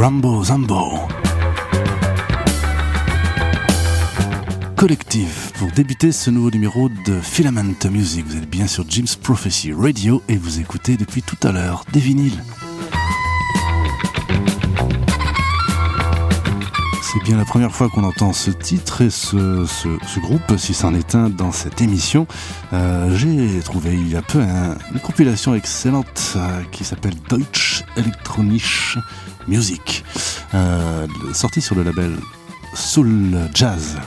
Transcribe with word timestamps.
Rambo 0.00 0.42
Zambo. 0.42 0.92
Collectif 4.74 5.52
pour 5.58 5.70
débuter 5.72 6.10
ce 6.10 6.30
nouveau 6.30 6.50
numéro 6.50 6.88
de 6.88 7.20
Filament 7.20 7.74
Music. 7.90 8.24
Vous 8.26 8.38
êtes 8.38 8.48
bien 8.48 8.66
sur 8.66 8.88
Jim's 8.88 9.16
Prophecy 9.16 9.74
Radio 9.74 10.22
et 10.26 10.38
vous 10.38 10.58
écoutez 10.58 10.96
depuis 10.96 11.20
tout 11.20 11.36
à 11.46 11.52
l'heure 11.52 11.84
des 11.92 12.00
vinyles. 12.00 12.42
C'est 17.12 17.24
bien 17.24 17.36
la 17.36 17.44
première 17.44 17.72
fois 17.72 17.88
qu'on 17.88 18.04
entend 18.04 18.32
ce 18.32 18.52
titre 18.52 19.00
et 19.00 19.10
ce, 19.10 20.20
groupe, 20.20 20.56
si 20.56 20.74
c'en 20.74 20.94
est 20.94 21.16
un, 21.16 21.28
dans 21.28 21.50
cette 21.50 21.80
émission. 21.80 22.28
Euh, 22.72 23.16
j'ai 23.16 23.58
trouvé 23.62 23.94
il 23.94 24.12
y 24.12 24.14
a 24.14 24.22
peu 24.22 24.38
une 24.38 25.00
compilation 25.00 25.56
excellente 25.56 26.34
euh, 26.36 26.62
qui 26.70 26.84
s'appelle 26.84 27.14
Deutsche 27.28 27.82
Elektronische 27.96 28.96
Music, 29.48 30.04
euh, 30.54 31.08
sortie 31.32 31.60
sur 31.60 31.74
le 31.74 31.82
label 31.82 32.16
Soul 32.74 33.40
Jazz 33.54 33.98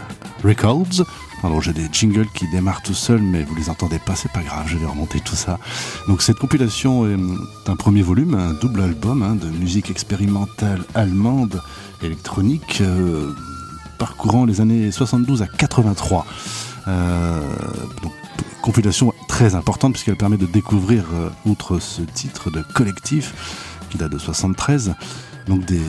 Records. 0.46 1.04
Alors 1.44 1.62
j'ai 1.62 1.74
des 1.74 1.90
jingles 1.92 2.30
qui 2.34 2.50
démarrent 2.52 2.84
tout 2.84 2.94
seuls, 2.94 3.22
mais 3.22 3.44
vous 3.44 3.56
les 3.56 3.70
entendez 3.70 4.00
pas, 4.00 4.16
c'est 4.16 4.32
pas 4.32 4.44
grave, 4.44 4.64
je 4.66 4.78
vais 4.78 4.86
remonter 4.86 5.20
tout 5.20 5.36
ça. 5.36 5.60
Donc 6.08 6.22
cette 6.22 6.38
compilation 6.38 7.06
est 7.06 7.70
un 7.70 7.76
premier 7.76 8.02
volume, 8.02 8.36
un 8.36 8.54
double 8.54 8.80
album 8.80 9.24
hein, 9.24 9.36
de 9.36 9.50
musique 9.50 9.92
expérimentale 9.92 10.86
allemande 10.96 11.62
électronique, 12.04 12.80
euh, 12.82 13.34
parcourant 13.98 14.46
les 14.46 14.62
années 14.62 14.92
72 14.92 15.42
à 15.42 15.48
83. 15.48 16.26
Euh, 16.88 17.42
donc, 18.02 18.12
compilation 18.62 19.14
très 19.28 19.56
importante 19.56 19.94
puisqu'elle 19.94 20.16
permet 20.16 20.38
de 20.38 20.46
découvrir, 20.46 21.06
euh, 21.14 21.30
outre 21.46 21.80
ce 21.80 22.02
titre 22.02 22.50
de 22.50 22.62
collectif 22.74 23.80
qui 23.90 23.98
date 23.98 24.12
de 24.12 24.18
73, 24.18 24.96
donc 25.48 25.66
des, 25.66 25.82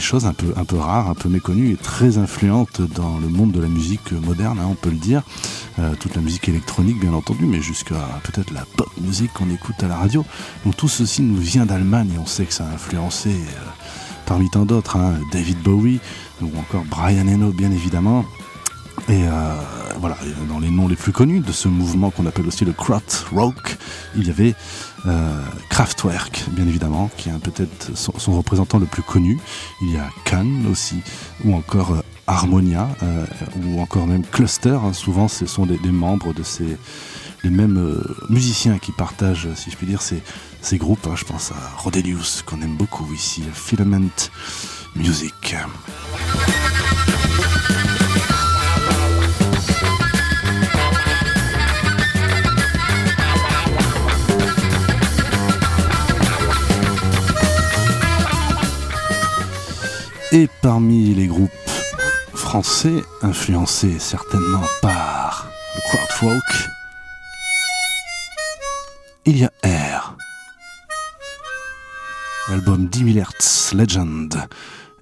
choses 0.00 0.26
un 0.26 0.32
peu, 0.32 0.76
rares, 0.76 1.08
un 1.08 1.14
peu 1.14 1.28
méconnues 1.28 1.72
et 1.72 1.76
très 1.76 2.18
influentes 2.18 2.80
dans 2.80 3.18
le 3.18 3.28
monde 3.28 3.52
de 3.52 3.60
la 3.60 3.68
musique 3.68 4.12
moderne, 4.12 4.58
hein, 4.60 4.66
on 4.68 4.74
peut 4.74 4.90
le 4.90 4.96
dire. 4.96 5.22
toute 6.00 6.16
la 6.16 6.20
musique 6.20 6.48
électronique, 6.48 6.98
bien 6.98 7.12
entendu, 7.12 7.46
mais 7.46 7.62
jusqu'à 7.62 8.08
peut-être 8.24 8.52
la 8.52 8.64
pop 8.76 8.90
musique 9.00 9.32
qu'on 9.32 9.48
écoute 9.50 9.76
à 9.84 9.86
la 9.86 9.96
radio. 9.96 10.24
Donc 10.64 10.76
tout 10.76 10.88
ceci 10.88 11.22
nous 11.22 11.36
vient 11.36 11.64
d'Allemagne 11.64 12.10
et 12.16 12.18
on 12.18 12.26
sait 12.26 12.44
que 12.44 12.52
ça 12.52 12.66
a 12.66 12.74
influencé 12.74 13.30
parmi 14.28 14.50
tant 14.50 14.66
d'autres, 14.66 14.96
hein, 14.96 15.14
David 15.32 15.58
Bowie 15.62 16.00
ou 16.42 16.50
encore 16.58 16.84
Brian 16.84 17.26
Eno 17.26 17.50
bien 17.50 17.72
évidemment. 17.72 18.26
Et 19.08 19.24
euh, 19.24 19.54
voilà, 20.00 20.18
dans 20.50 20.58
les 20.58 20.70
noms 20.70 20.86
les 20.86 20.96
plus 20.96 21.12
connus 21.12 21.40
de 21.40 21.50
ce 21.50 21.66
mouvement 21.66 22.10
qu'on 22.10 22.26
appelle 22.26 22.46
aussi 22.46 22.66
le 22.66 22.72
Krautrock, 22.72 23.30
rock, 23.32 23.78
il 24.16 24.26
y 24.26 24.30
avait 24.30 24.54
euh, 25.06 25.42
Kraftwerk, 25.70 26.44
bien 26.50 26.66
évidemment, 26.66 27.10
qui 27.16 27.30
est 27.30 27.38
peut-être 27.38 27.96
son, 27.96 28.36
représentant 28.36 28.78
le 28.78 28.84
plus 28.84 29.02
connu. 29.02 29.38
Il 29.80 29.92
y 29.92 29.96
a 29.96 30.10
Kahn 30.26 30.66
aussi, 30.70 30.96
ou 31.46 31.54
encore 31.54 31.92
euh, 31.92 32.02
Harmonia, 32.26 32.86
ou 33.64 33.80
encore 33.80 34.06
même 34.06 34.24
Cluster. 34.24 34.78
Hein. 34.84 34.92
souvent, 34.92 35.28
ce 35.28 35.46
sont 35.46 35.64
des, 35.64 35.78
membres 35.90 36.34
de 36.34 36.42
ces 36.42 36.76
les 37.44 37.50
mêmes 37.50 38.02
musiciens 38.28 38.78
qui 38.78 38.92
partagent, 38.92 39.48
si 39.54 39.70
je 39.70 39.76
puis 39.76 39.86
dire, 39.86 40.02
ces, 40.02 40.78
groupes. 40.78 41.06
Hein, 41.06 41.14
je 41.16 41.24
pense 41.24 41.52
à 41.52 41.76
Rodelius, 41.76 42.42
qu'on 42.42 42.60
aime 42.62 42.76
beaucoup 42.76 43.12
ici, 43.14 43.42
Filament 43.52 44.10
Music. 44.96 45.56
Et 60.30 60.48
parmi 60.60 61.14
les 61.14 61.26
groupes 61.26 61.50
français, 62.34 63.02
influencés 63.22 63.98
certainement 63.98 64.64
par 64.82 65.50
le 65.74 65.80
crowd 66.18 66.77
il 69.28 69.38
y 69.38 69.44
a 69.44 69.52
R. 69.62 70.16
L'album 72.48 72.88
10 72.88 73.12
000 73.12 73.18
Hertz 73.18 73.74
Legend 73.74 74.34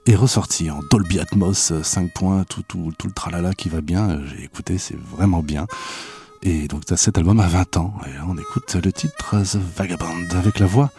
est 0.05 0.17
ressorti 0.17 0.69
en 0.69 0.81
Dolby 0.91 1.21
Atmos 1.21 1.73
5 1.81 2.13
points, 2.13 2.43
tout, 2.45 2.63
tout, 2.67 2.93
tout 2.99 3.07
le 3.07 3.13
tralala 3.13 3.55
qui 3.55 3.69
va 3.69 3.81
bien. 3.81 4.21
J'ai 4.27 4.43
écouté, 4.43 4.79
c'est 4.79 4.99
vraiment 4.99 5.43
bien. 5.43 5.67
Et 6.43 6.67
donc 6.67 6.83
cet 6.97 7.19
album 7.19 7.39
a 7.39 7.47
20 7.47 7.77
ans. 7.77 7.95
Et 8.07 8.21
on 8.27 8.37
écoute 8.37 8.75
le 8.75 8.93
titre 8.93 9.37
The 9.43 9.59
Vagabond 9.77 10.29
avec 10.37 10.59
la 10.59 10.67
voix 10.67 10.91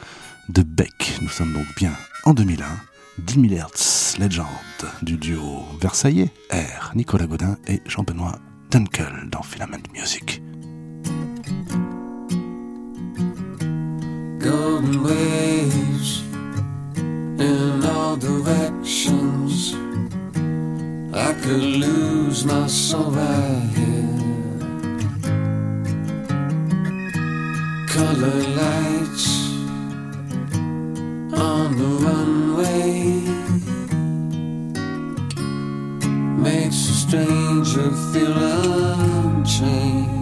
de 0.48 0.62
Beck. 0.62 1.20
Nous 1.22 1.30
sommes 1.30 1.52
donc 1.52 1.68
bien 1.76 1.92
en 2.24 2.34
2001. 2.34 2.66
10 3.20 3.50
000 3.50 3.54
Hertz 3.56 4.18
Legend 4.20 4.46
du 5.02 5.18
duo 5.18 5.66
Versaillais, 5.82 6.32
R, 6.52 6.92
Nicolas 6.96 7.26
Godin 7.26 7.58
et 7.68 7.82
Jean-Benoît 7.88 8.40
Dunkel 8.70 9.28
dans 9.32 9.42
Filament 9.42 9.84
Music. 9.94 10.42
Golden 14.40 15.04
waves 15.04 16.22
in 17.40 17.84
all 17.84 18.16
directions. 18.18 19.74
I 21.14 21.34
could 21.42 21.64
lose 21.64 22.46
my 22.46 22.68
soul 22.68 23.12
right 23.12 23.70
here. 23.76 24.04
Color 27.88 28.40
lights 28.62 29.28
on 31.34 31.76
the 31.80 31.90
runway 32.06 33.22
makes 36.38 36.76
a 36.76 36.94
stranger 36.94 37.90
feel 38.12 38.38
unchained. 38.38 40.17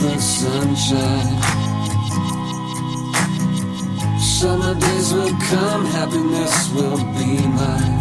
The 0.00 0.18
sunshine. 0.18 1.38
Summer 4.20 4.74
days 4.74 5.12
will 5.12 5.34
come, 5.50 5.84
happiness 5.86 6.70
will 6.74 6.98
be 7.18 7.32
mine. 7.58 8.00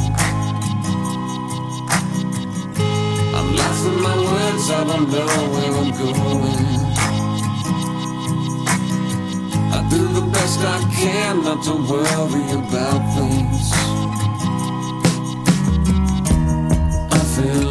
I'm 3.37 3.49
lost 3.55 3.85
in 3.89 3.97
my 4.07 4.17
words, 4.31 4.65
I 4.69 4.83
don't 4.89 5.09
know 5.11 5.31
where 5.53 5.73
I'm 5.81 5.91
going. 6.03 6.67
I 9.77 9.79
do 9.89 10.01
the 10.17 10.25
best 10.31 10.59
I 10.59 10.79
can 10.99 11.43
not 11.43 11.63
to 11.65 11.73
worry 11.91 12.47
about 12.59 13.01
things. 13.15 13.65
I 17.11 17.19
feel 17.33 17.66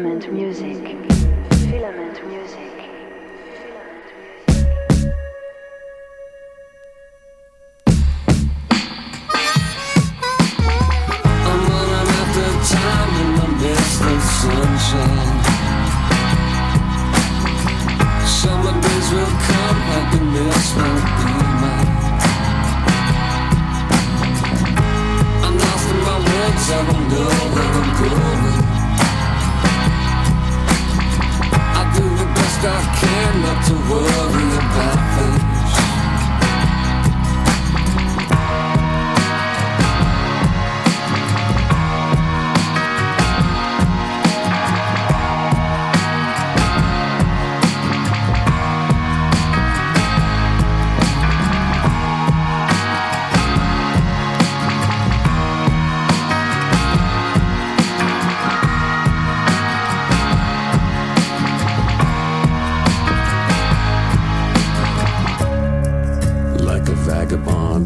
Filament 0.00 0.32
Music. 0.32 0.89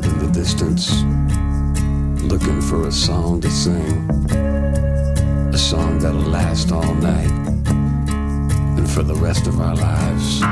In 0.04 0.18
the 0.18 0.30
distance, 0.32 1.02
looking 2.22 2.60
for 2.60 2.86
a 2.88 2.92
song 2.92 3.40
to 3.40 3.50
sing. 3.50 4.10
A 5.52 5.58
song 5.58 5.98
that'll 5.98 6.20
last 6.20 6.72
all 6.72 6.94
night 6.94 7.30
and 8.76 8.90
for 8.90 9.02
the 9.02 9.14
rest 9.14 9.46
of 9.46 9.60
our 9.60 9.76
lives. 9.76 10.42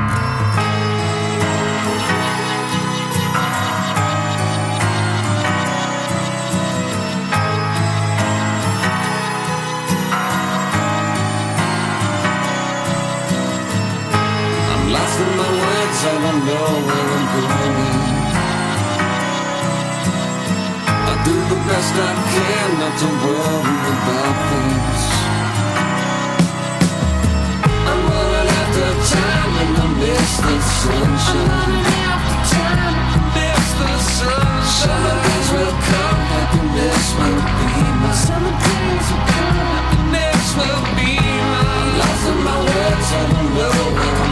I'm 14.71 14.91
lost 14.91 15.19
in 15.19 15.37
my 15.37 15.49
words, 15.61 15.99
I 16.05 16.13
don't 16.23 16.45
know 16.45 16.65
where 16.87 17.07
I'm 17.17 17.25
going. 18.07 18.12
Best 21.67 21.95
I 21.95 22.11
can 22.31 22.69
not 22.79 22.93
to 22.99 23.09
worry 23.23 23.77
about 23.93 24.35
things. 24.49 25.01
I'm 27.89 28.01
running 28.09 28.49
after 28.59 28.89
time 29.13 29.53
and 29.63 29.77
I 29.77 29.87
miss 30.01 30.31
the 30.43 30.55
sunshine. 30.81 31.83
Summer 34.83 35.15
days 35.25 35.49
will 35.55 35.75
come, 35.89 36.21
happiness 36.33 37.07
will 37.19 37.41
be 37.59 37.71
mine. 38.01 38.17
Summer 38.25 38.55
days 38.63 39.07
will 39.11 39.25
come, 39.31 39.57
happiness 39.75 40.47
will 40.59 40.83
be 40.97 41.11
mine. 41.51 41.91
Lost 41.99 42.25
in 42.31 42.37
my 42.43 42.57
words, 42.67 43.09
I 43.13 43.23
don't 43.31 43.49
know 43.55 44.22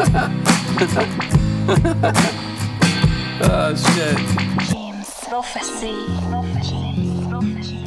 Oh 0.00 0.04
shit. 3.84 4.14
James 4.70 5.10
Prophecy. 5.28 5.96
James 6.62 7.26
Prophecy. 7.28 7.82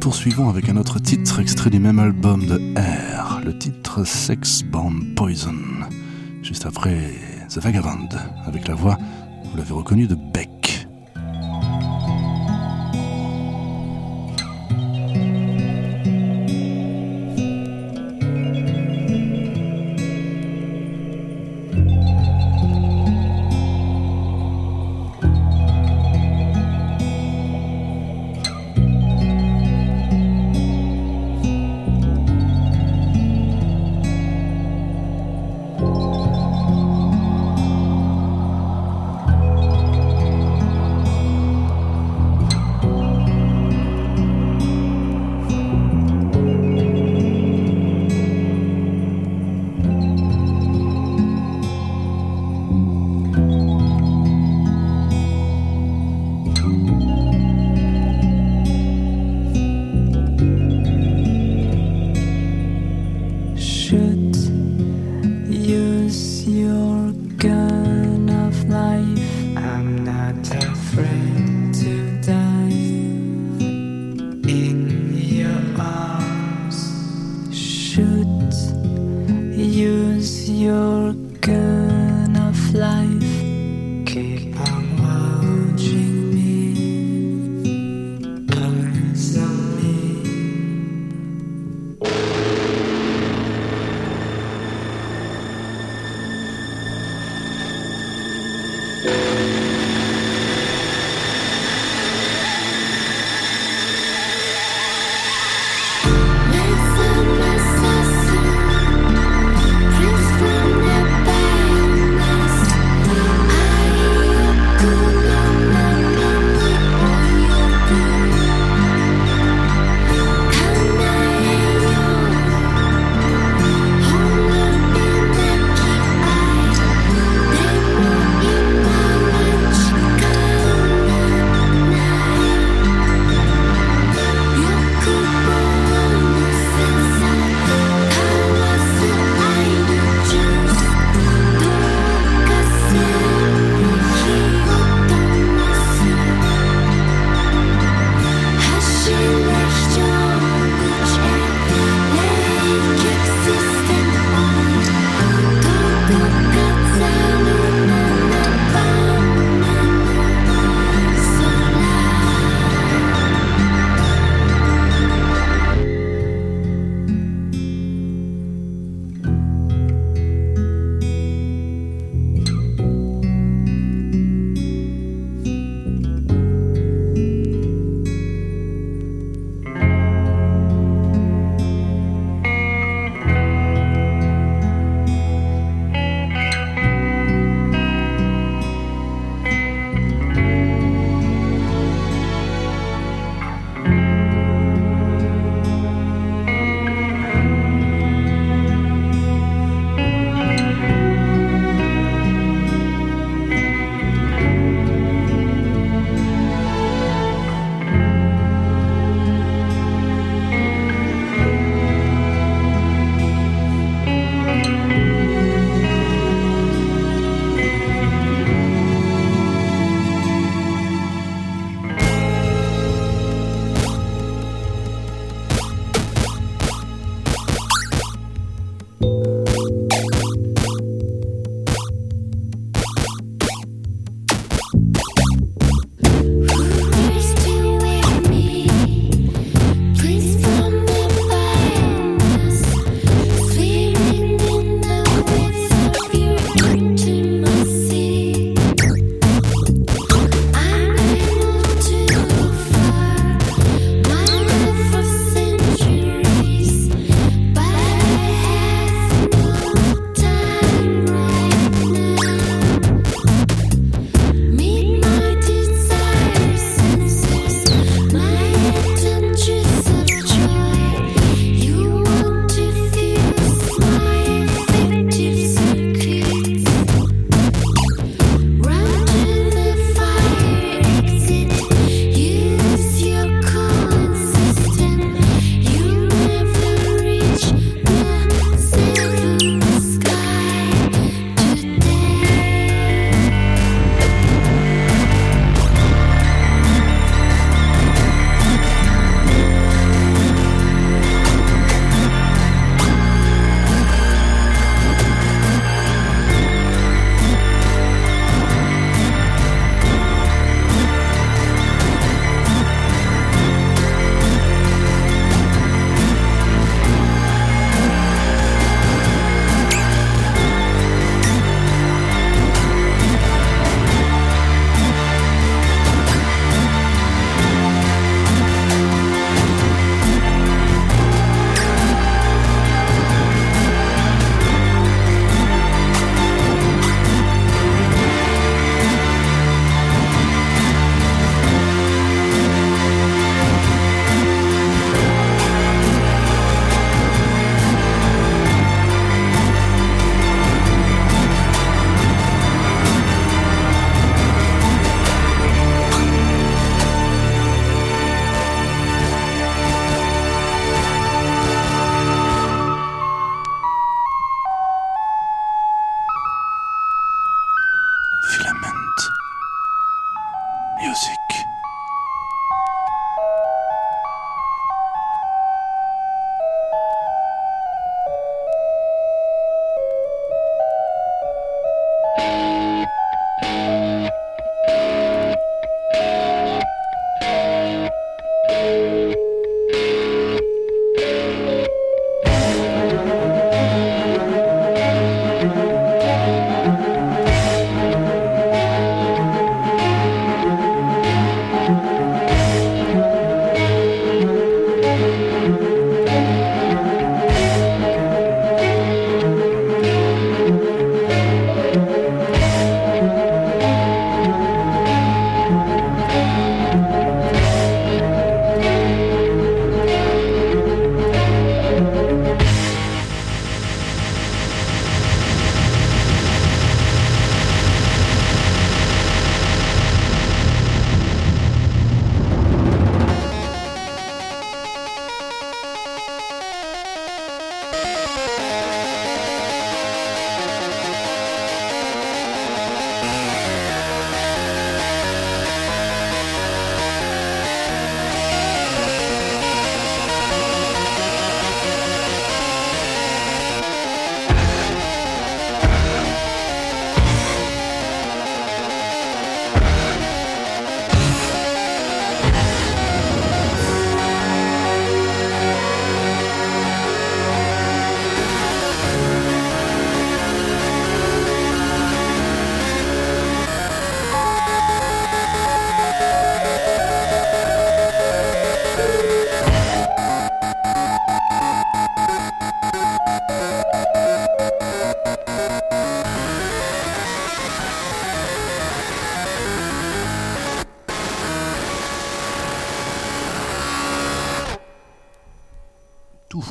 Poursuivons 0.00 0.48
avec 0.48 0.68
un 0.68 0.76
autre 0.76 1.00
titre 1.00 1.40
extrait 1.40 1.70
du 1.70 1.80
même 1.80 1.98
album 1.98 2.46
de 2.46 2.60
R, 2.78 3.40
le 3.44 3.58
titre 3.58 4.04
Sex 4.04 4.62
Bomb 4.62 5.16
Poison. 5.16 5.56
Juste 6.42 6.66
après 6.66 7.14
The 7.48 7.58
Vagabond, 7.58 8.08
avec 8.46 8.68
la 8.68 8.74
voix, 8.74 8.96
vous 9.50 9.56
l'avez 9.56 9.72
reconnu, 9.72 10.06
de 10.06 10.14
Beck. 10.14 10.59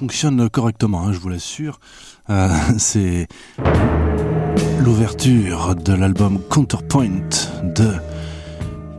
Fonctionne 0.09 0.49
correctement, 0.49 1.05
hein, 1.05 1.13
je 1.13 1.19
vous 1.19 1.29
l'assure. 1.29 1.79
Euh, 2.31 2.49
C'est 2.79 3.27
l'ouverture 4.79 5.75
de 5.75 5.93
l'album 5.93 6.39
Counterpoint 6.49 7.29
de 7.61 7.91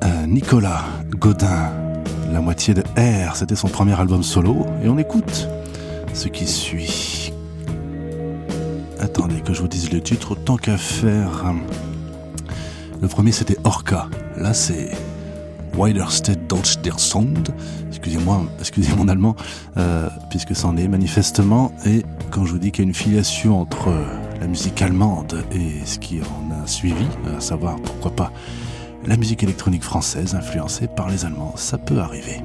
euh, 0.05 0.27
Nicolas 0.29 0.85
Godin. 1.09 1.73
La 2.33 2.41
moitié 2.41 2.75
de 2.75 2.83
R, 2.97 3.35
c'était 3.35 3.57
son 3.57 3.67
premier 3.67 3.99
album 3.99 4.23
solo. 4.23 4.67
Et 4.85 4.89
on 4.89 4.99
écoute 4.99 5.49
ce 6.15 6.29
qui 6.29 6.47
suit. 6.47 7.33
Attendez 9.01 9.41
que 9.41 9.53
je 9.53 9.63
vous 9.63 9.69
dise 9.69 9.91
le 9.91 10.01
titre, 10.01 10.37
tant 10.37 10.59
qu'à 10.59 10.79
faire. 10.79 11.53
Le 13.03 13.09
premier 13.09 13.33
c'était 13.33 13.57
Orca. 13.65 14.07
Là 14.37 14.55
c'est 14.55 14.93
Wider 15.81 16.11
State 16.11 16.47
Deutsch 16.47 16.77
der 16.83 16.99
Sound. 16.99 17.55
Excusez-moi, 17.89 18.45
excusez 18.59 18.95
mon 18.97 19.09
allemand, 19.09 19.35
euh, 19.79 20.11
puisque 20.29 20.55
c'en 20.55 20.77
est 20.77 20.89
manifestement. 20.89 21.73
Et 21.87 22.05
quand 22.31 22.45
je 22.45 22.53
vous 22.53 22.59
dis 22.59 22.71
qu'il 22.71 22.85
y 22.85 22.87
a 22.87 22.89
une 22.89 22.95
filiation 22.95 23.59
entre 23.59 23.89
euh, 23.89 24.05
la 24.43 24.47
musique 24.47 24.83
allemande 24.83 25.43
et 25.53 25.87
ce 25.87 25.99
qui 25.99 26.21
en 26.21 26.63
a 26.63 26.67
suivi, 26.67 27.07
à 27.35 27.41
savoir 27.41 27.77
pourquoi 27.77 28.11
pas 28.11 28.31
la 29.07 29.17
musique 29.17 29.43
électronique 29.43 29.83
française 29.83 30.35
influencée 30.35 30.87
par 30.87 31.09
les 31.09 31.25
Allemands, 31.25 31.55
ça 31.57 31.79
peut 31.79 31.99
arriver. 31.99 32.43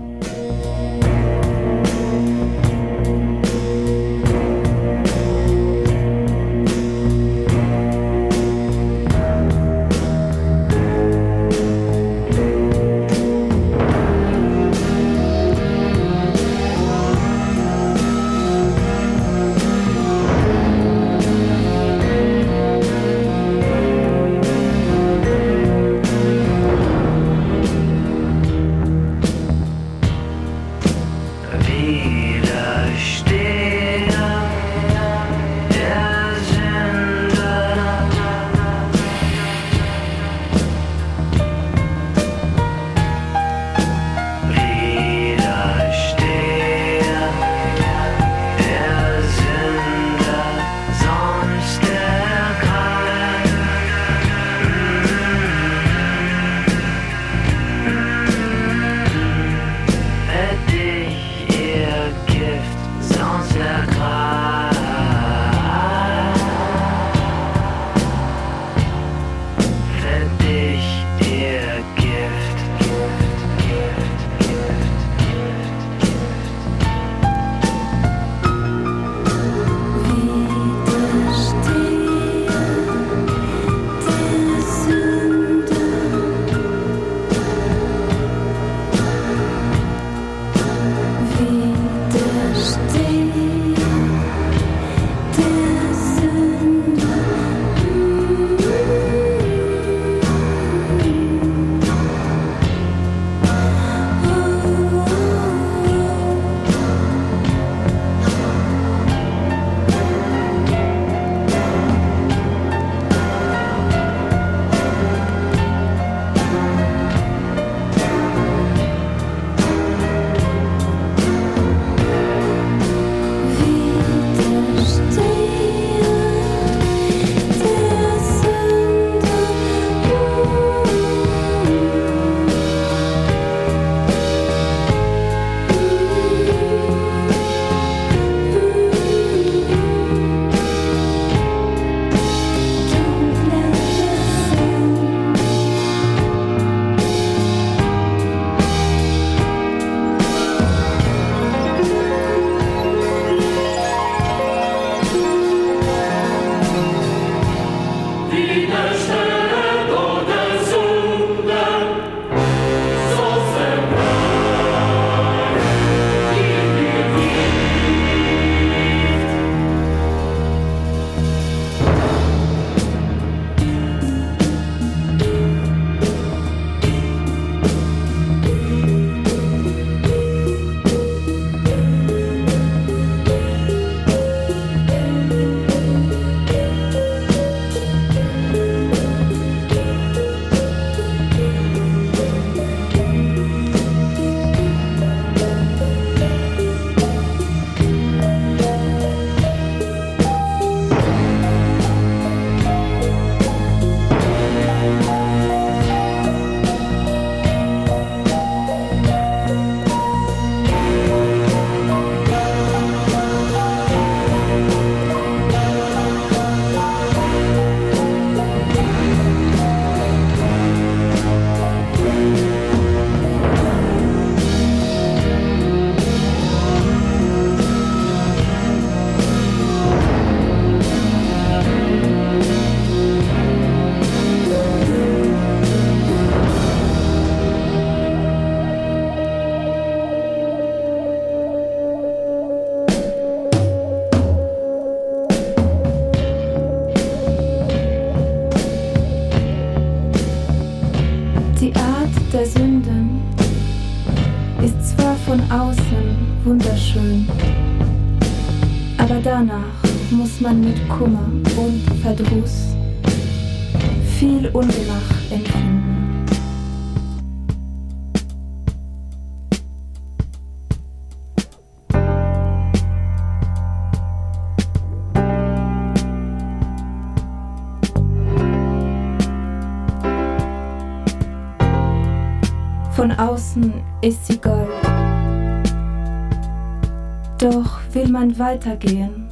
Weitergehen, 288.37 289.29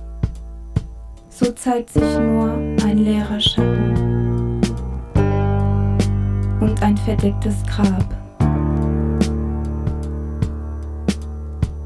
so 1.30 1.52
zeigt 1.52 1.90
sich 1.90 2.18
nur 2.20 2.52
ein 2.86 2.98
leerer 3.00 3.40
Schatten 3.40 4.62
und 6.60 6.82
ein 6.82 6.98
verdecktes 6.98 7.56
Grab. 7.66 8.06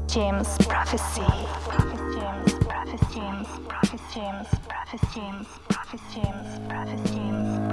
James 0.08 0.56
Prophecy. 0.66 1.20
James 2.14 2.54
Prophecy. 2.66 3.20
James 3.20 3.48
Prophecy. 3.68 4.20
James 4.20 4.48
Prophecy. 4.68 5.20
James 5.20 5.48
Prophecy. 5.68 6.20
James 6.20 6.48
Prophecy. 6.68 7.67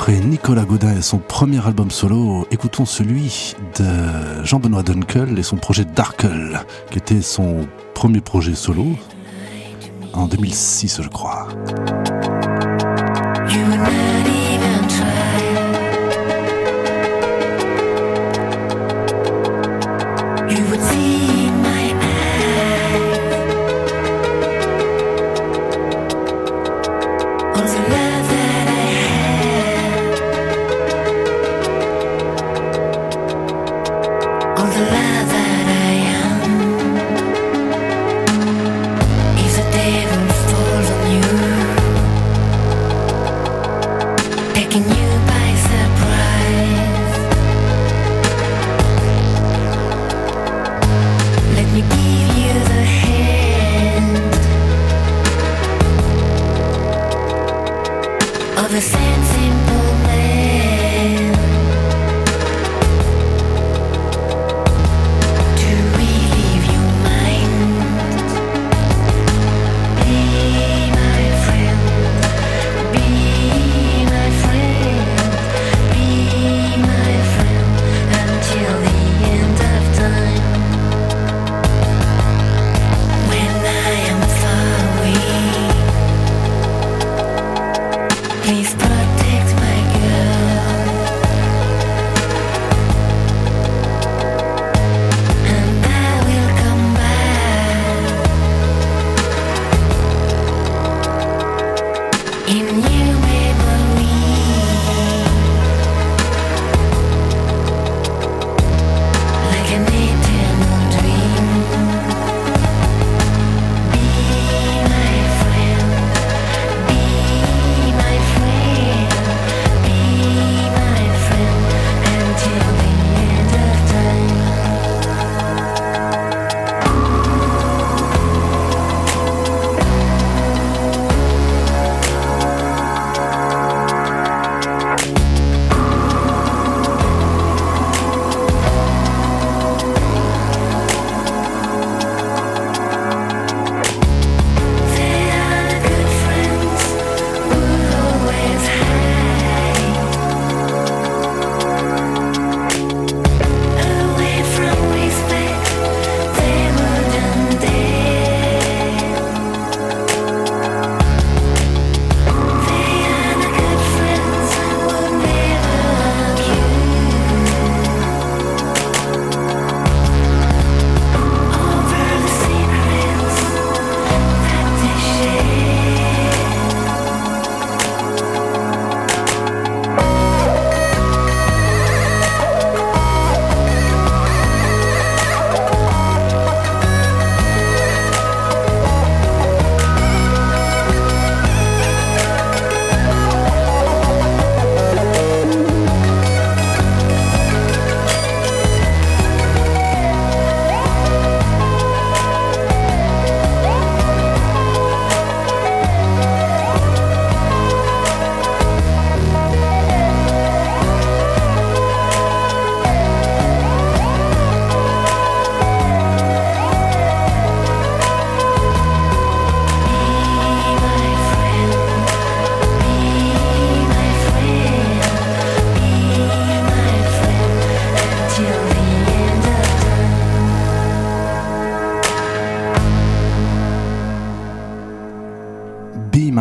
Après 0.00 0.18
Nicolas 0.18 0.64
Godin 0.64 0.96
et 0.96 1.02
son 1.02 1.18
premier 1.18 1.62
album 1.66 1.90
solo, 1.90 2.46
écoutons 2.50 2.86
celui 2.86 3.54
de 3.78 4.42
Jean-Benoît 4.44 4.82
Dunkel 4.82 5.38
et 5.38 5.42
son 5.42 5.58
projet 5.58 5.84
Darkel, 5.84 6.62
qui 6.90 6.96
était 6.96 7.20
son 7.20 7.68
premier 7.92 8.22
projet 8.22 8.54
solo 8.54 8.86
en 10.14 10.26
2006, 10.26 11.02
je 11.02 11.08
crois. 11.10 11.48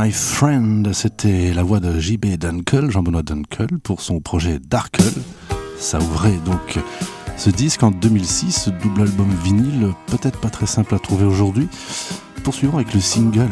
My 0.09 0.13
Friend, 0.15 0.91
c'était 0.91 1.53
la 1.53 1.61
voix 1.61 1.79
de 1.79 1.99
JB 1.99 2.37
Dunkel, 2.39 2.89
Jean-Benoît 2.89 3.21
Dunkel, 3.21 3.67
pour 3.83 4.01
son 4.01 4.21
projet 4.21 4.57
Darkel. 4.57 5.13
Ça 5.77 5.99
ouvrait 5.99 6.39
donc 6.45 6.79
ce 7.37 7.51
disque 7.51 7.83
en 7.83 7.91
2006, 7.91 8.63
ce 8.63 8.69
double 8.71 9.01
album 9.01 9.29
vinyle, 9.43 9.89
peut-être 10.07 10.39
pas 10.39 10.49
très 10.49 10.65
simple 10.65 10.95
à 10.95 10.99
trouver 10.99 11.25
aujourd'hui. 11.25 11.67
Poursuivons 12.43 12.77
avec 12.77 12.95
le 12.95 13.01
single. 13.01 13.51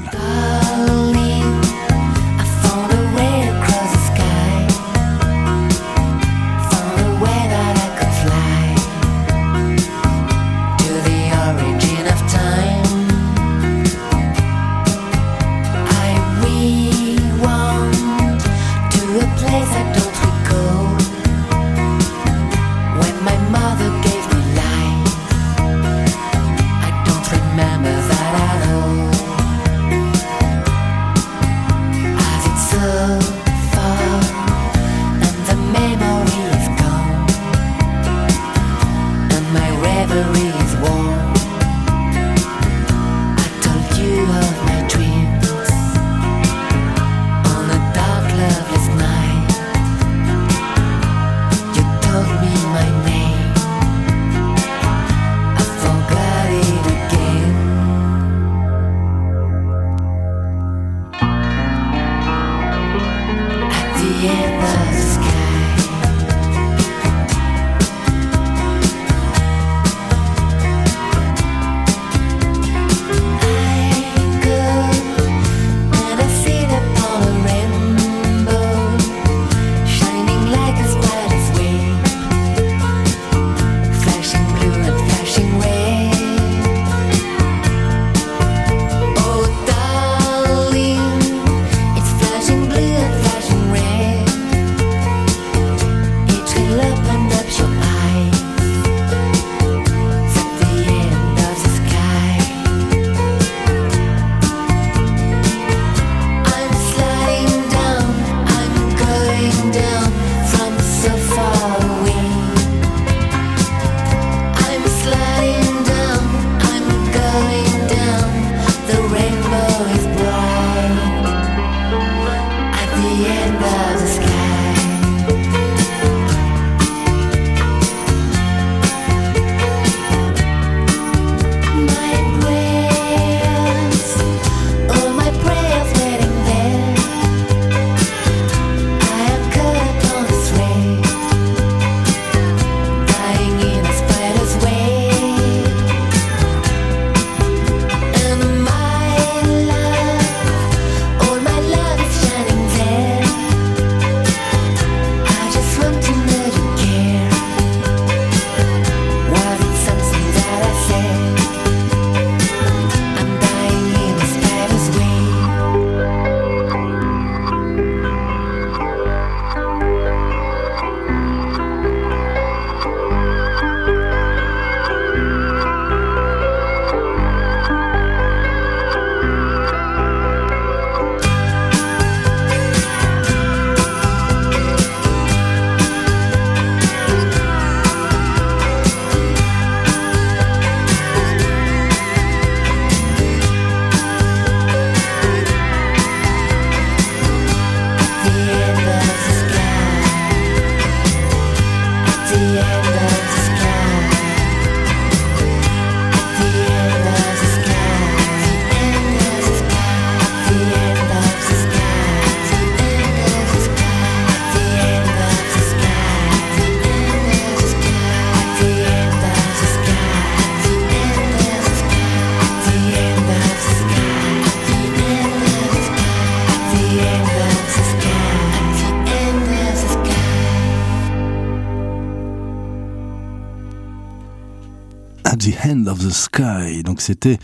The 235.48 235.66
End 235.66 235.88
of 235.88 236.00
the 236.00 236.10
Sky. 236.10 236.84
Donc 236.84 237.00
c'était 237.00 237.38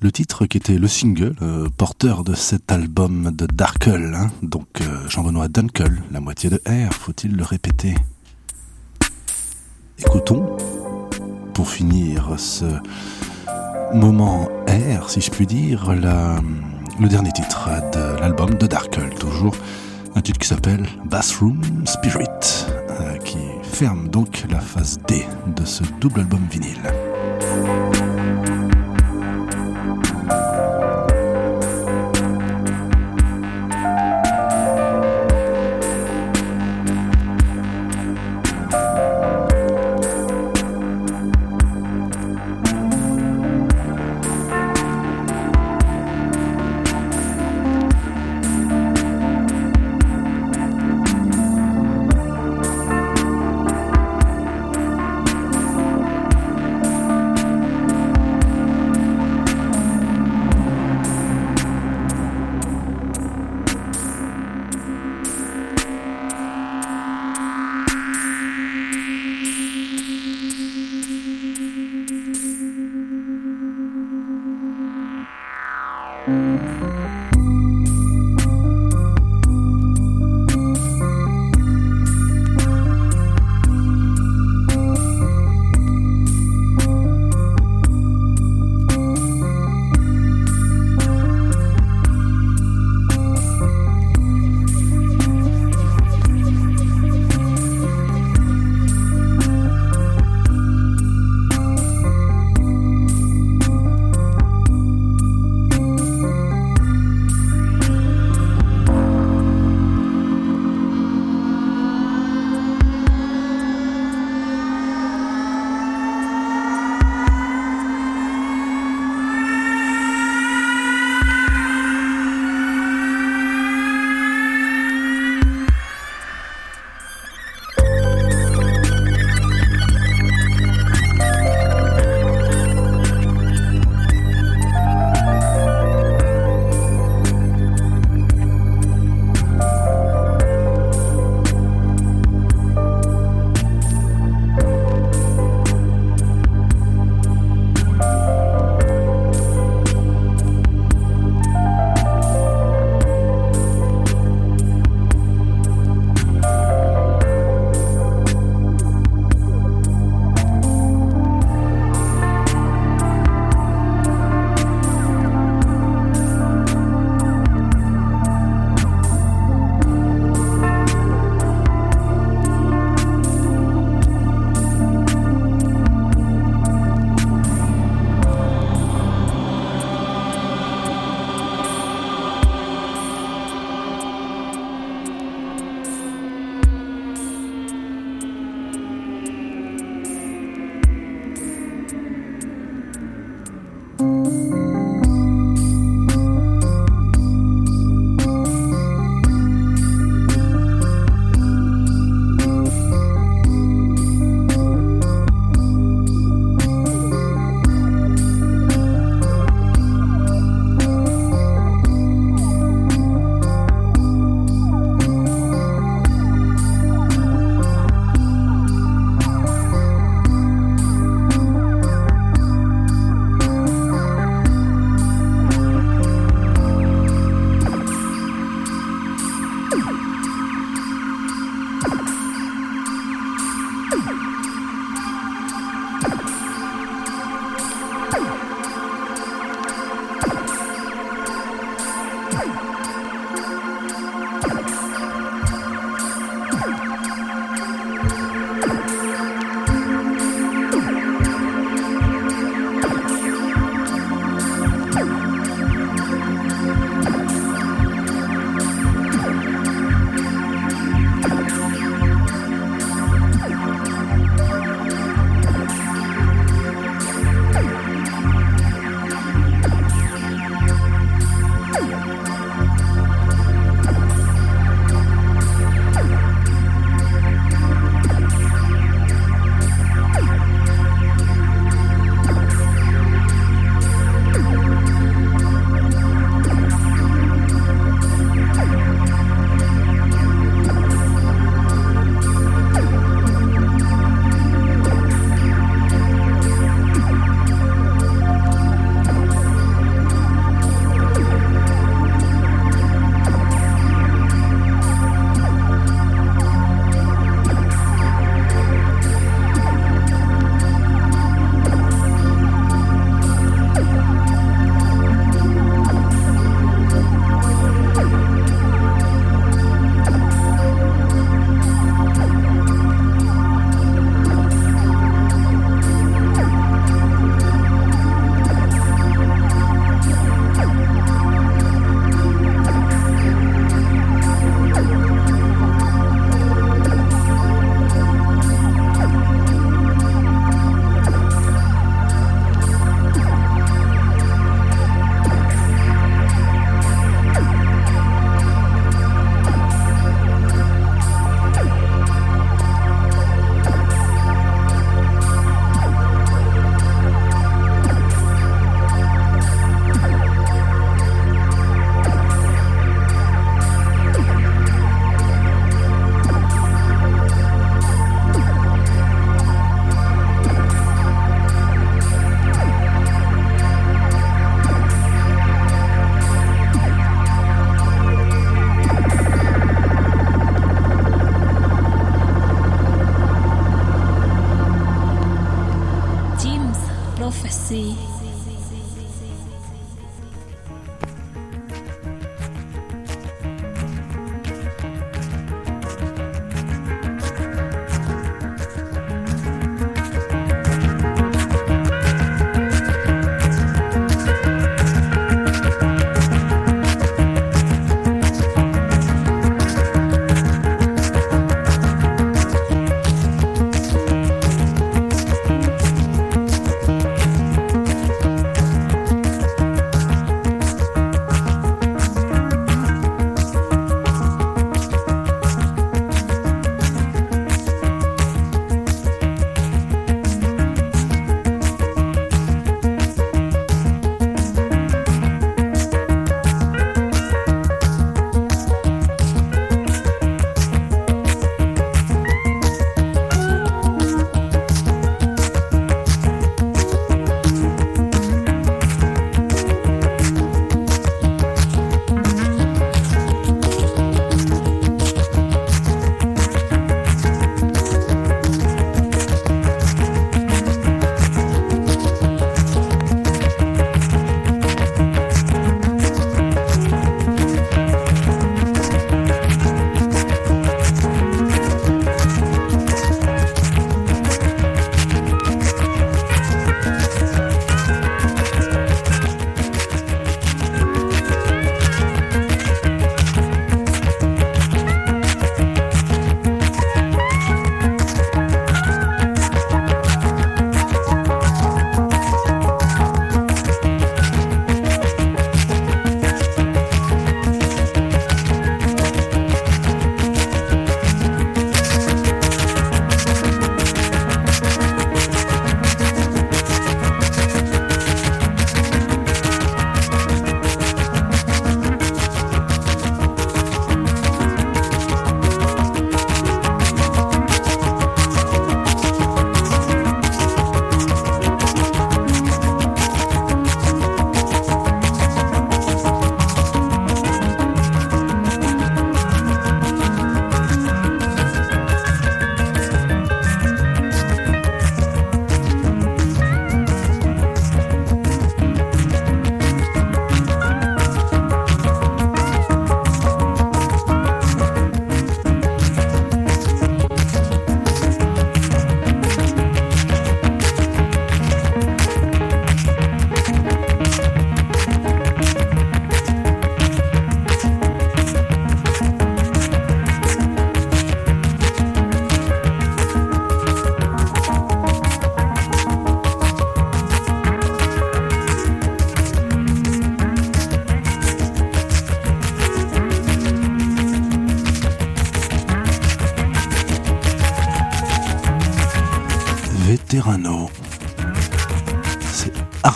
le 0.00 0.10
titre 0.10 0.46
qui 0.46 0.56
était 0.56 0.78
le 0.78 0.88
single 0.88 1.34
euh, 1.42 1.68
porteur 1.76 2.24
de 2.24 2.34
cet 2.34 2.72
album 2.72 3.30
de 3.32 3.46
Darkle. 3.46 4.14
Hein. 4.14 4.30
Donc 4.42 4.66
euh, 4.80 5.08
Jean-Benoît 5.08 5.46
Dunkel, 5.46 6.02
la 6.10 6.20
moitié 6.20 6.50
de 6.50 6.60
R, 6.66 6.92
faut-il 6.92 7.36
le 7.36 7.44
répéter? 7.44 7.94
Écoutons, 9.98 10.56
pour 11.54 11.70
finir 11.70 12.34
ce 12.38 12.64
moment 13.94 14.48
R, 14.66 15.08
si 15.08 15.20
je 15.20 15.30
puis 15.30 15.46
dire, 15.46 15.92
le 15.92 17.08
dernier 17.08 17.32
titre 17.32 17.68
de 17.92 18.20
l'album 18.20 18.54
de 18.54 18.66
Darkle, 18.66 19.14
toujours 19.18 19.54
un 20.16 20.20
titre 20.20 20.38
qui 20.40 20.48
s'appelle 20.48 20.86
Bathroom 21.04 21.60
Spirit, 21.84 22.66
euh, 22.90 23.16
qui 23.18 23.38
ferme 23.62 24.08
donc 24.08 24.44
la 24.50 24.60
phase 24.60 24.98
D 25.06 25.24
de 25.56 25.64
ce 25.64 25.84
double 26.00 26.20
album 26.20 26.40
vinyle. 26.50 27.07
Prophecy. 27.48 28.07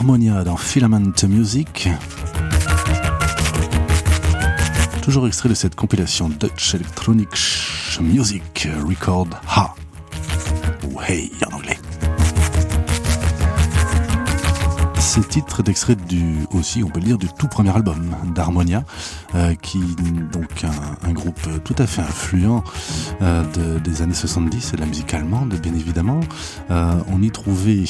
Harmonia 0.03 0.43
dans 0.43 0.57
Filament 0.57 1.13
Music. 1.29 1.89
Toujours 5.01 5.29
extrait 5.29 5.49
de 5.49 5.55
cette 5.55 5.77
compilation 5.77 6.29
Dutch 6.29 6.75
Electronic 6.75 7.29
Music 8.01 8.69
Record 8.85 9.29
Ha. 9.49 9.73
Ou 10.91 11.01
Hey 11.03 11.31
en 11.49 11.55
anglais. 11.55 11.79
Ces 14.99 15.21
titres 15.21 15.63
d'extrait 15.63 15.95
du 15.95 16.39
aussi, 16.53 16.83
on 16.83 16.89
peut 16.89 16.99
le 16.99 17.07
dire, 17.07 17.19
du 17.19 17.29
tout 17.39 17.47
premier 17.47 17.71
album 17.71 18.17
d'Harmonia, 18.35 18.83
euh, 19.37 19.55
qui 19.55 19.79
donc 20.33 20.65
un, 21.05 21.13
groupe 21.13 21.63
tout 21.63 21.77
à 21.79 21.87
fait 21.87 22.03
influent 22.03 22.65
euh, 23.21 23.45
de, 23.53 23.79
des 23.79 24.03
années 24.03 24.15
70 24.15 24.73
et 24.73 24.77
de 24.77 24.81
la 24.81 24.87
musique 24.87 25.15
allemande, 25.15 25.55
bien 25.63 25.75
évidemment. 25.75 26.19
Euh, 26.73 26.95
on 27.07 27.23
y 27.23 27.31
trouvait 27.31 27.85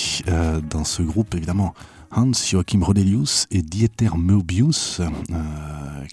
dans 0.69 0.85
ce 0.85 1.01
groupe 1.01 1.35
évidemment 1.35 1.73
Hans 2.15 2.33
Joachim 2.33 2.83
Rodelius 2.83 3.47
et 3.51 3.63
Dieter 3.63 4.11
Möbius, 4.17 5.01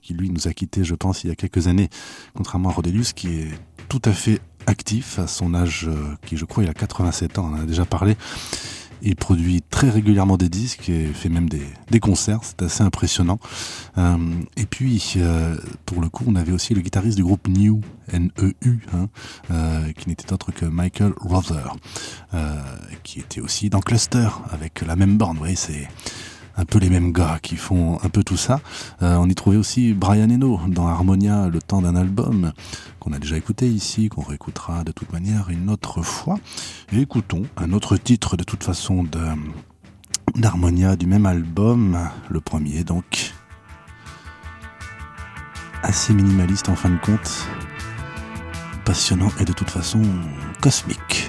qui 0.02 0.14
lui 0.14 0.30
nous 0.30 0.47
a 0.47 0.54
quittés, 0.54 0.84
je 0.84 0.95
pense, 0.95 1.24
il 1.24 1.28
y 1.28 1.32
a 1.32 1.36
quelques 1.36 1.68
années, 1.68 1.89
contrairement 2.34 2.70
à 2.70 2.74
Rodelius, 2.74 3.14
qui 3.14 3.28
est 3.28 3.50
tout 3.89 4.02
à 4.06 4.14
fait 4.14 4.39
actif 4.66 5.20
à 5.20 5.28
son 5.28 5.54
âge, 5.54 5.89
qui 6.26 6.38
je 6.38 6.45
crois 6.45 6.64
il 6.64 6.70
a 6.70 6.74
87 6.74 7.39
ans, 7.39 7.50
on 7.52 7.58
en 7.58 7.62
a 7.62 7.66
déjà 7.66 7.86
parlé. 7.86 8.16
Il 9.02 9.16
produit 9.16 9.62
très 9.70 9.89
régulièrement 9.89 10.38
des 10.38 10.50
disques 10.50 10.89
et 10.89 11.06
fait 11.08 11.30
même 11.30 11.50
des, 11.50 11.64
des 11.89 12.00
concerts, 12.00 12.39
c'est 12.43 12.62
assez 12.62 12.84
impressionnant. 12.84 13.39
Euh, 13.97 14.18
et 14.58 14.66
puis, 14.66 15.02
euh, 15.18 15.56
pour 15.86 16.02
le 16.02 16.10
coup, 16.10 16.26
on 16.28 16.36
avait 16.36 16.52
aussi 16.52 16.74
le 16.74 16.82
guitariste 16.82 17.18
du 17.18 17.24
groupe 17.24 17.47
New, 17.47 17.82
N-E-U, 18.12 18.80
hein, 18.93 19.08
euh, 19.52 19.91
qui 19.93 20.10
n'était 20.10 20.34
autre 20.34 20.52
que 20.52 20.66
Michael 20.66 21.14
Rother, 21.18 21.76
qui 23.04 23.20
était 23.20 23.41
aussi 23.41 23.70
dans 23.70 23.80
Cluster 23.80 24.30
avec 24.52 24.82
la 24.82 24.95
même 24.95 25.18
borne. 25.18 25.34
Vous 25.34 25.43
voyez, 25.43 25.56
c'est 25.56 25.88
un 26.60 26.66
peu 26.66 26.78
les 26.78 26.89
mêmes 26.89 27.14
gars 27.14 27.39
qui 27.41 27.55
font 27.55 27.99
un 28.03 28.10
peu 28.10 28.22
tout 28.22 28.36
ça. 28.36 28.60
Euh, 29.01 29.16
on 29.16 29.30
y 29.30 29.36
trouvait 29.36 29.57
aussi 29.57 29.93
Brian 29.93 30.30
Eno 30.30 30.60
dans 30.68 30.88
Harmonia, 30.88 31.47
le 31.47 31.62
temps 31.62 31.82
d'un 31.82 31.95
album 31.95 32.51
qu'on 32.99 33.14
a 33.14 33.20
déjà 33.20 33.38
écouté 33.38 33.68
ici, 33.68 34.10
qu'on 34.10 34.24
réécoutera 34.24 34.84
de 34.84 34.91
toute 34.91 35.14
manière 35.14 35.49
une 35.49 35.70
autre 35.70 36.01
fois. 36.01 36.38
Écoutons 36.91 37.43
un 37.55 37.72
autre 37.72 37.95
titre 37.95 38.36
de 38.36 38.43
toute 38.43 38.64
façon 38.64 39.05
d'Harmonia 40.36 40.97
du 40.97 41.07
même 41.07 41.26
album, 41.26 41.97
le 42.30 42.41
premier 42.41 42.84
donc. 42.84 43.34
Assez 45.82 46.14
minimaliste 46.14 46.68
en 46.68 46.76
fin 46.76 46.89
de 46.89 46.97
compte, 46.97 47.47
passionnant 48.84 49.32
et 49.39 49.45
de 49.45 49.53
toute 49.53 49.70
façon 49.70 50.01
cosmique. 50.60 51.28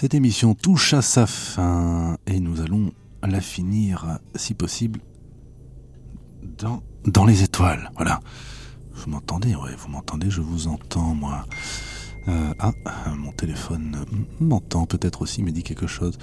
Cette 0.00 0.14
émission 0.14 0.54
touche 0.54 0.94
à 0.94 1.02
sa 1.02 1.26
fin 1.26 2.16
et 2.26 2.40
nous 2.40 2.62
allons 2.62 2.90
la 3.22 3.42
finir, 3.42 4.18
si 4.34 4.54
possible, 4.54 4.98
dans, 6.42 6.82
dans 7.04 7.26
les 7.26 7.42
étoiles. 7.42 7.90
Voilà. 7.96 8.20
Vous 8.94 9.10
m'entendez? 9.10 9.54
Ouais, 9.54 9.76
vous 9.76 9.88
m'entendez, 9.88 10.30
je 10.30 10.40
vous 10.40 10.68
entends, 10.68 11.14
moi. 11.14 11.44
Euh, 12.28 12.54
ah, 12.60 12.72
mon 13.14 13.30
téléphone 13.32 14.06
m'entend 14.40 14.86
peut-être 14.86 15.20
aussi, 15.20 15.42
me 15.42 15.50
dit 15.50 15.62
quelque 15.62 15.86
chose. 15.86 16.16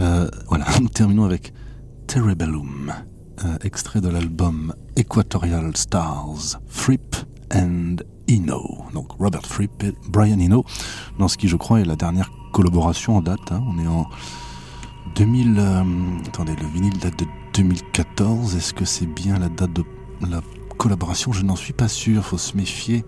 Euh, 0.00 0.30
voilà, 0.46 0.64
nous 0.80 0.88
terminons 0.88 1.26
avec 1.26 1.52
Cerebellum, 2.10 2.94
euh, 3.44 3.58
extrait 3.60 4.00
de 4.00 4.08
l'album 4.08 4.72
Equatorial 4.96 5.76
Stars, 5.76 6.62
Fripp 6.66 7.14
and 7.52 7.96
Eno. 8.28 8.84
Donc 8.94 9.12
Robert 9.18 9.44
Fripp 9.44 9.82
et 9.82 9.92
Brian 10.08 10.38
Eno, 10.38 10.64
dans 11.18 11.28
ce 11.28 11.36
qui 11.36 11.48
je 11.48 11.56
crois 11.56 11.80
est 11.80 11.84
la 11.84 11.96
dernière 11.96 12.30
collaboration 12.52 13.16
en 13.16 13.20
date. 13.22 13.52
hein. 13.52 13.62
On 13.68 13.78
est 13.78 13.86
en 13.86 14.06
2000. 15.14 15.56
euh, 15.58 15.82
attendez, 16.26 16.54
le 16.56 16.66
vinyle 16.68 16.98
date 16.98 17.18
de 17.18 17.26
2014. 17.54 18.56
Est-ce 18.56 18.72
que 18.74 18.84
c'est 18.84 19.06
bien 19.06 19.38
la 19.38 19.48
date 19.48 19.72
de 19.72 19.84
la 20.28 20.40
collaboration? 20.76 21.32
Je 21.32 21.42
n'en 21.44 21.56
suis 21.56 21.72
pas 21.72 21.88
sûr, 21.88 22.24
faut 22.24 22.38
se 22.38 22.56
méfier. 22.56 23.04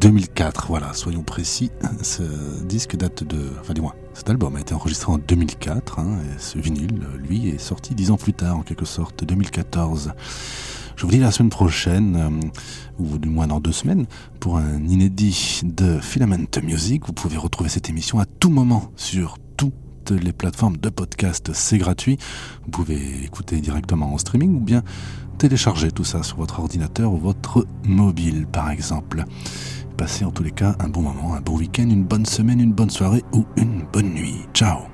2004, 0.00 0.66
voilà, 0.68 0.92
soyons 0.92 1.22
précis. 1.22 1.70
Ce 2.02 2.22
disque 2.62 2.96
date 2.96 3.24
de. 3.24 3.50
Enfin, 3.60 3.74
moins, 3.80 3.94
cet 4.14 4.30
album 4.30 4.54
a 4.56 4.60
été 4.60 4.72
enregistré 4.72 5.10
en 5.12 5.18
2004. 5.18 5.98
hein, 5.98 6.18
et 6.24 6.38
ce 6.38 6.58
vinyle, 6.58 7.00
lui, 7.18 7.48
est 7.48 7.58
sorti 7.58 7.94
dix 7.94 8.10
ans 8.10 8.16
plus 8.16 8.32
tard, 8.32 8.56
en 8.58 8.62
quelque 8.62 8.84
sorte, 8.84 9.24
2014. 9.24 10.12
Je 11.00 11.06
vous 11.06 11.12
dis 11.12 11.18
la 11.18 11.30
semaine 11.30 11.48
prochaine, 11.48 12.16
euh, 12.16 13.02
ou 13.02 13.16
du 13.16 13.30
moins 13.30 13.46
dans 13.46 13.58
deux 13.58 13.72
semaines, 13.72 14.04
pour 14.38 14.58
un 14.58 14.84
inédit 14.84 15.62
de 15.64 15.98
Filament 15.98 16.44
Music. 16.62 17.06
Vous 17.06 17.14
pouvez 17.14 17.38
retrouver 17.38 17.70
cette 17.70 17.88
émission 17.88 18.18
à 18.18 18.26
tout 18.26 18.50
moment 18.50 18.92
sur 18.96 19.38
toutes 19.56 20.10
les 20.10 20.34
plateformes 20.34 20.76
de 20.76 20.90
podcast. 20.90 21.52
C'est 21.54 21.78
gratuit. 21.78 22.18
Vous 22.64 22.70
pouvez 22.70 23.24
écouter 23.24 23.62
directement 23.62 24.12
en 24.12 24.18
streaming 24.18 24.54
ou 24.56 24.60
bien 24.60 24.82
télécharger 25.38 25.90
tout 25.90 26.04
ça 26.04 26.22
sur 26.22 26.36
votre 26.36 26.60
ordinateur 26.60 27.10
ou 27.14 27.16
votre 27.16 27.66
mobile, 27.82 28.46
par 28.46 28.70
exemple. 28.70 29.24
Passez 29.96 30.26
en 30.26 30.32
tous 30.32 30.42
les 30.42 30.52
cas 30.52 30.76
un 30.80 30.90
bon 30.90 31.00
moment, 31.00 31.32
un 31.32 31.40
bon 31.40 31.56
week-end, 31.56 31.88
une 31.88 32.04
bonne 32.04 32.26
semaine, 32.26 32.60
une 32.60 32.74
bonne 32.74 32.90
soirée 32.90 33.24
ou 33.32 33.46
une 33.56 33.86
bonne 33.90 34.12
nuit. 34.12 34.36
Ciao 34.52 34.89